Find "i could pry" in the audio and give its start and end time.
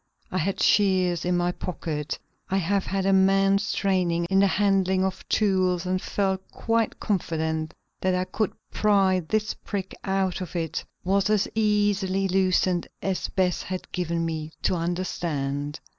8.15-9.19